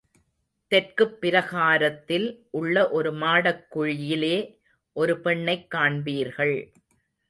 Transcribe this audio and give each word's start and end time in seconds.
தெற்குப் 0.71 1.21
பிரகாரத்தில் 1.21 2.47
உள்ள 2.51 2.89
ஒரு 2.89 3.13
மாடக் 3.13 3.67
குழியிலே 3.75 4.59
ஒரு 4.95 5.19
பெண்ணைக் 5.19 5.67
காண்பீர்கள். 5.73 6.71